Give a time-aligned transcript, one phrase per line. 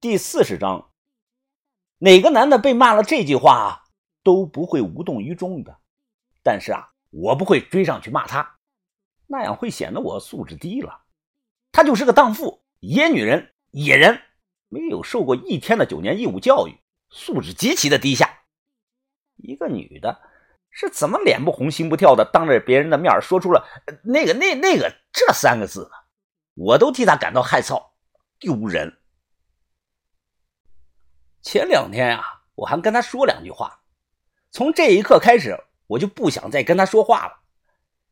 [0.00, 0.92] 第四十章，
[1.98, 3.84] 哪个男的被骂了这句话
[4.22, 5.78] 都不会无动于衷的。
[6.42, 8.56] 但是啊，我不会追上去骂他，
[9.26, 11.02] 那样会显得我素质低了。
[11.70, 14.22] 他就是个荡妇、野女人、野人，
[14.70, 16.80] 没有受过一天的九年义务教育，
[17.10, 18.38] 素质极其的低下。
[19.36, 20.18] 一个女的
[20.70, 23.68] 是怎么脸不红心不跳的，当着别人的面说出了
[24.02, 25.90] 那个、那、那个这三个字呢？
[26.54, 27.90] 我都替她感到害臊、
[28.38, 28.96] 丢人。
[31.42, 33.80] 前两天啊，我还跟他说两句话。
[34.50, 37.40] 从这一刻开始，我就不想再跟他说话了，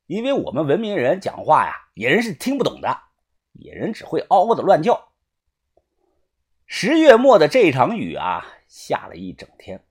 [0.07, 3.03] 因为我们文明人讲话呀，野人是听不懂的，
[3.53, 5.13] 野人只会嗷嗷的乱叫。
[6.67, 9.85] 十月末的这场雨啊，下了一整天，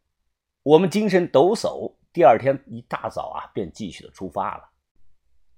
[0.63, 1.95] 我们精神抖擞。
[2.13, 4.69] 第二天一大早啊，便继续的出发了。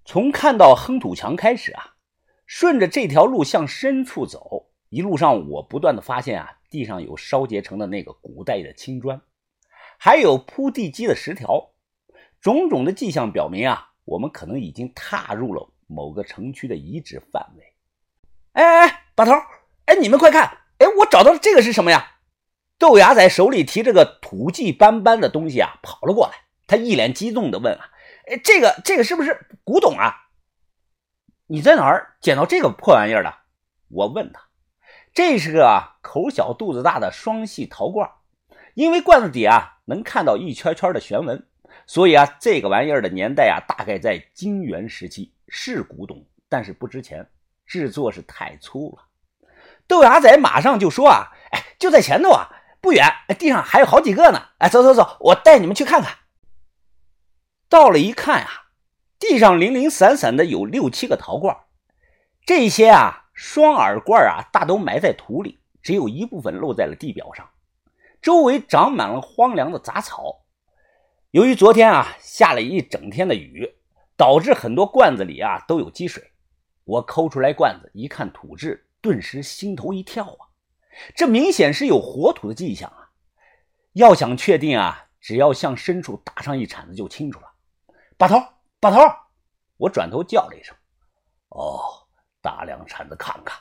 [0.03, 1.95] 从看到亨土墙开始啊，
[2.45, 4.68] 顺着这条路向深处走。
[4.89, 9.21] 一路上，我不断的发现啊，地上有烧结成的那个古代的青砖，
[9.99, 11.71] 还有铺地基的石条，
[12.41, 17.73] 种种的迹象表明啊，我们可能已经踏入了某个城区的遗址范围。
[18.53, 19.31] 哎哎哎，把头！
[19.85, 20.57] 哎，你们快看！
[20.79, 22.15] 哎，我找到了这个是什么呀？
[22.79, 26.33] 豆芽仔手里提着个土迹斑斑的东西啊，跑了过来，
[26.65, 27.91] 他一脸激动的问啊
[28.25, 30.15] ：“哎，这个这个是不是古董啊？
[31.45, 33.31] 你在哪儿捡到这个破玩意儿的？”
[33.89, 34.48] 我问他。
[35.13, 38.09] 这是个口小肚子大的双系陶罐，
[38.73, 41.45] 因为罐子底啊能看到一圈圈的旋纹，
[41.85, 47.27] 所以啊这个玩意儿的年代啊大概在金元时期，是古董，但是不值钱，
[47.65, 49.03] 制作是太粗了。
[49.87, 52.47] 豆芽仔马上就说啊，哎，就在前头啊，
[52.79, 54.41] 不远，地上还有好几个呢。
[54.59, 56.15] 哎，走走走，我带你们去看看。
[57.67, 58.49] 到了一看啊，
[59.17, 61.57] 地上零零散散的有六七个陶罐，
[62.45, 63.25] 这些啊。
[63.41, 67.49] 双耳罐啊，大都埋在土里，只有一部分露在了地表上，
[68.21, 70.41] 周围长满了荒凉的杂草。
[71.31, 73.77] 由于昨天啊下了一整天的雨，
[74.17, 76.21] 导致很多罐子里啊都有积水。
[76.83, 80.51] 我抠出来罐子一看土质，顿时心头一跳啊，
[81.15, 83.09] 这明显是有活土的迹象啊！
[83.93, 87.47] 要想确定啊，只要向深处打上一铲子就清楚了。
[88.17, 88.35] 把头，
[88.81, 88.99] 把头！
[89.77, 90.75] 我转头叫了一声
[91.55, 91.79] ：“哦。”
[92.41, 93.59] 打两铲子看看，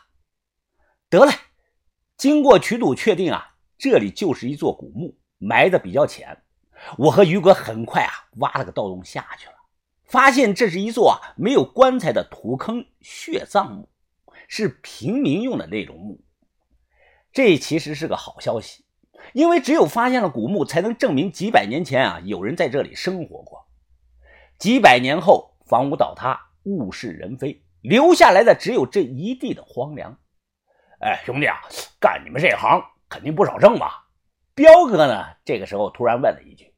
[1.08, 1.32] 得嘞。
[2.16, 6.42] 经过取土确定啊，这里就是一座古墓，埋的比较浅。
[6.96, 9.54] 我和于哥很快啊挖了个盗洞下去了，
[10.04, 13.88] 发现这是一座啊没有棺材的土坑血葬墓，
[14.48, 16.20] 是平民用的那种墓。
[17.32, 18.84] 这其实是个好消息，
[19.32, 23.68] 因为只有发现了古墓，才能证明几百年前啊有人在这里生活过。
[24.58, 27.62] 几百年后，房屋倒塌，物是人非。
[27.82, 30.18] 留下来的只有这一地的荒凉。
[31.00, 31.60] 哎，兄弟啊，
[32.00, 34.06] 干你们这行肯定不少挣吧？
[34.54, 35.24] 彪哥呢？
[35.44, 36.74] 这个时候突然问了一句：“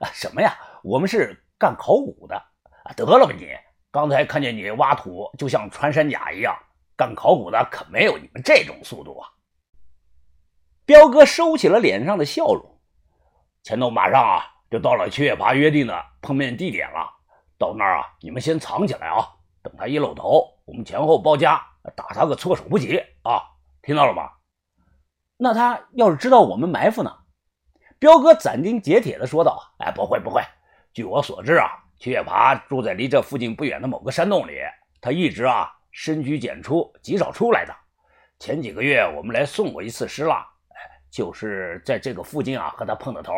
[0.00, 0.58] 啊，什么呀？
[0.82, 2.36] 我们是干考古的。
[2.84, 3.48] 啊，得了吧你！
[3.92, 6.58] 刚才看见你挖土就像穿山甲一样，
[6.96, 9.28] 干考古的可没有你们这种速度啊！”
[10.84, 12.80] 彪哥收起了脸上的笑容。
[13.62, 17.08] 前头马上啊就到了七月八约定的碰面地点了，
[17.56, 19.28] 到那儿啊你们先藏起来啊。
[19.62, 21.62] 等他一露头，我们前后包夹，
[21.94, 23.42] 打他个措手不及啊！
[23.80, 24.30] 听到了吗？
[25.36, 27.16] 那他要是知道我们埋伏呢？
[27.98, 30.42] 彪哥斩钉截铁地说道：“哎，不会不会。
[30.92, 31.68] 据我所知啊，
[31.98, 34.58] 七月爬住在离这附近不远的某个山洞里，
[35.00, 37.74] 他一直啊深居简出，极少出来的。
[38.40, 40.74] 前几个月我们来送过一次尸蜡，哎，
[41.10, 43.32] 就是在这个附近啊和他碰的头。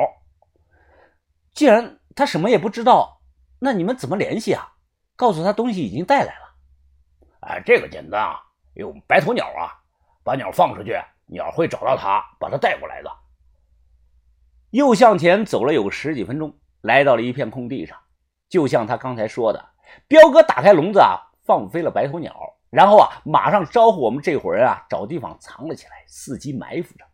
[1.53, 3.21] 既然他什么也不知道，
[3.59, 4.71] 那你们怎么联系啊？”
[5.17, 6.55] 告诉他东西已经带来了，
[7.41, 8.41] 哎，这个简单啊，
[8.75, 9.71] 用白头鸟啊，
[10.25, 13.11] 把鸟放出去，鸟会找到它，把它带过来的。
[14.71, 17.97] 又向前走了有十几分钟，来到了一片空地上，
[18.49, 19.65] 就像他刚才说的，
[20.09, 22.35] 彪哥打开笼子啊，放飞了白头鸟，
[22.71, 27.05] 然后啊，马上招呼我们这伙人啊，找地方藏了起来，伺机埋伏着。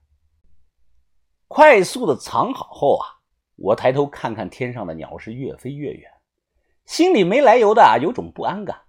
[1.49, 3.05] 快速的藏好后啊，
[3.57, 6.11] 我抬头看看天上的鸟是越飞越远。
[6.91, 8.83] 心里没来由的啊，有种不安感。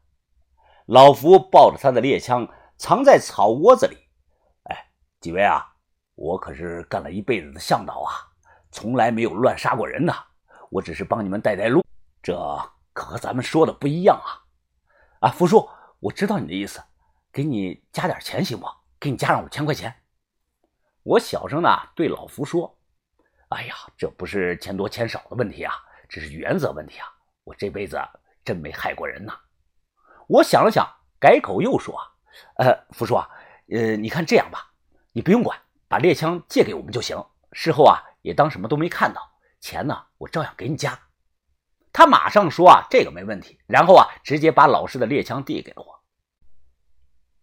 [0.88, 3.96] 老福抱着他的猎枪，藏在草窝子里。
[4.64, 5.64] 哎，几位啊，
[6.16, 8.10] 我可是干了一辈子的向导啊，
[8.72, 10.16] 从来没有乱杀过人呐。
[10.72, 11.86] 我只是帮你们带带路，
[12.24, 12.36] 这
[12.92, 14.42] 可和咱们说的不一样啊。
[15.20, 15.70] 啊，福叔，
[16.00, 16.82] 我知道你的意思，
[17.32, 18.66] 给你加点钱行不？
[19.00, 19.94] 给你加上五千块钱。
[21.04, 22.80] 我小声的对老福说
[23.50, 25.76] ：“哎呀，这不是钱多钱少的问题啊，
[26.10, 27.06] 这是原则问题啊。”
[27.44, 28.00] 我这辈子
[28.46, 29.34] 真没害过人呐！
[30.28, 30.88] 我想了想，
[31.20, 32.00] 改口又说
[32.58, 34.72] ：“呃，福叔，呃，你看这样吧，
[35.12, 39.22] 你不用管，把猎枪借给我们就行，事后啊也当什么都没看到。
[39.60, 40.98] 钱呢，我照样给你加。
[41.94, 43.60] 他马上说啊，这个没问题。
[43.68, 46.02] 然后啊，直接把老师的猎枪递给了我。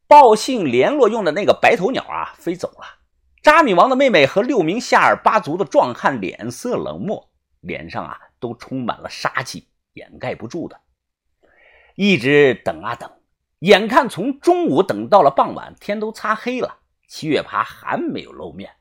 [0.07, 2.99] 报信联络用的那个白头鸟啊，飞走了。
[3.43, 7.31] 扎米王的妹妹和六名夏尔巴族的壮汉脸色冷漠，
[7.61, 9.69] 脸上啊都充满了杀气，
[9.99, 10.81] 掩盖不住的。
[11.97, 13.11] 一直等啊等，
[13.59, 16.79] 眼看从中午等到了傍晚，天都擦黑了，
[17.09, 18.77] 七月爬还没有露面。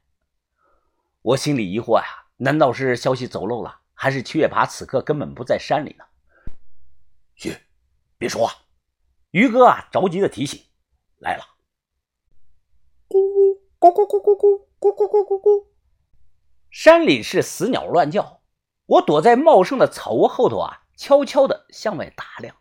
[1.23, 2.05] 我心里疑惑呀，
[2.37, 3.81] 难道是消息走漏了？
[3.93, 6.05] 还是七月爬此刻根本不在山里呢？
[7.35, 7.57] 嘘，
[8.19, 8.53] 别说话。
[9.31, 10.63] 于哥啊，着急的提醒
[11.17, 11.43] ：“来了。”
[13.09, 13.17] 咕
[13.79, 15.65] 咕咕咕咕咕咕咕咕咕咕。
[16.69, 18.41] 山里是死鸟乱叫。
[18.85, 22.55] 我躲在茂盛的草窝后头啊，悄悄的向外打量。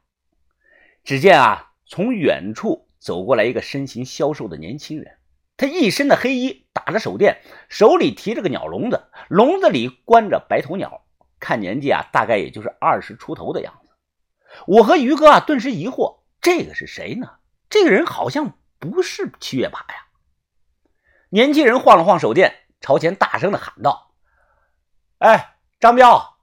[1.03, 5.19] 只见啊，从远处走过来一个身形消瘦的年轻人。
[5.57, 7.41] 他一身的黑衣，打着手电，
[7.71, 11.03] 手里提着个鸟笼子，笼子里关着白头鸟。
[11.41, 13.91] 看年纪啊，大概也就是二十出头的样子。
[14.67, 17.39] 我和于哥啊，顿时疑惑：这个是谁呢？
[17.71, 20.07] 这个人好像不是七月爬呀。
[21.31, 24.15] 年轻人晃了晃手电，朝前大声的喊道
[25.19, 26.39] ：“哎，张彪，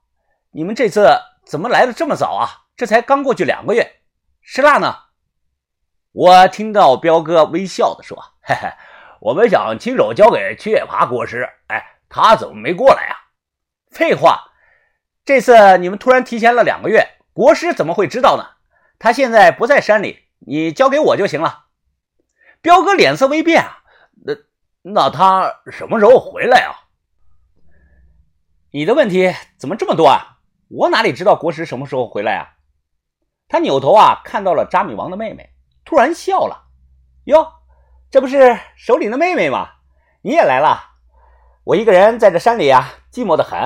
[0.50, 1.08] 你们这次
[1.44, 2.48] 怎么来的这么早啊？
[2.76, 4.00] 这才刚过去两个月，
[4.40, 4.96] 石蜡呢？”
[6.12, 8.68] 我听到彪哥微笑的说：“嘿嘿，
[9.20, 13.16] 我们想亲手交给七月爬国师，哎，他怎么没过来呀？”
[13.90, 14.52] 废话。
[15.24, 18.44] 这次你们突然提前了两个月，国师怎么会知道呢？
[18.98, 21.66] 他现在不在山里，你交给我就行了。
[22.60, 23.82] 彪哥脸色微变啊，
[24.24, 24.34] 那
[24.82, 26.90] 那他什么时候回来啊？
[28.70, 30.33] 你的问题怎么这么多啊？
[30.68, 32.48] 我哪里知道国师什么时候回来啊？
[33.48, 35.50] 他扭头啊，看到了扎米王的妹妹，
[35.84, 36.68] 突然笑了。
[37.24, 37.46] 哟，
[38.10, 39.68] 这不是首领的妹妹吗？
[40.22, 40.92] 你也来了？
[41.64, 43.58] 我一个人在这山里啊，寂寞的很。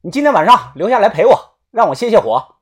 [0.00, 2.56] 你今天晚上留下来陪我，让我泄泄火。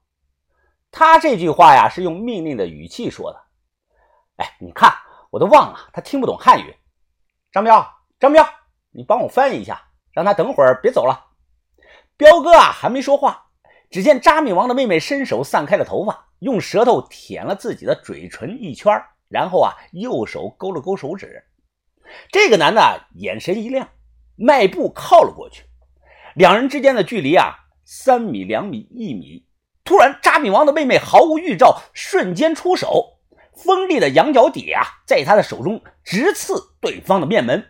[0.91, 3.41] 他这句话呀，是用命令的语气说的。
[4.37, 4.93] 哎，你看，
[5.31, 6.75] 我都忘了，他听不懂汉语。
[7.53, 7.87] 张彪，
[8.19, 8.47] 张彪，
[8.91, 9.83] 你帮我翻译一下，
[10.13, 11.27] 让他等会儿别走了。
[12.17, 13.46] 彪哥啊，还没说话，
[13.91, 21.45] 只见扎米王的妹妹伸手散开了头发，用舌头舔了自己的嘴唇一圈，然后啊，右手勾了勾手指。
[22.31, 23.89] 这个男的眼神一亮，
[24.37, 25.65] 迈步靠了过去。
[26.35, 27.55] 两人之间的距离啊，
[27.85, 29.47] 三米、两米、一米。
[29.85, 33.21] 突然，扎米王的妹妹毫无预兆，瞬间出手，
[33.55, 37.65] 锋利的羊角底啊，在他的手中直刺对方的面门。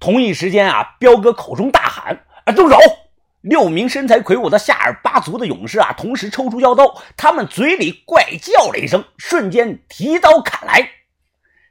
[0.00, 2.76] 同一时间啊，彪哥口中大喊：“啊，动手！”
[3.48, 10.90] 六名身材魁梧的夏尔巴族的勇士啊，同时抽出腰刀，他们嘴里怪叫了一声，瞬间提刀砍来。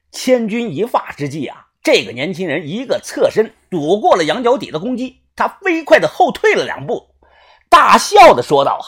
[0.09, 5.23] 千钧一发之际啊，这个年轻人一个侧身躲过了羊角底的攻击。
[5.35, 7.09] 他飞快的后退了两步，
[7.67, 8.79] 大笑的说道：“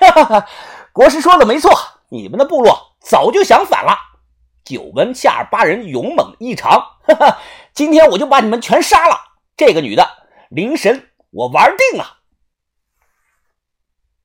[0.00, 0.48] 啊，哈哈哈，
[0.92, 1.72] 国师说的没错，
[2.10, 3.96] 你们的部落早就想反了。
[4.66, 6.72] 久闻夏尔巴人勇猛异常，
[7.06, 7.38] 哈哈，
[7.72, 9.18] 今天我就把你们全杀了。
[9.56, 10.06] 这个女的
[10.50, 12.16] 灵神，我玩定了。”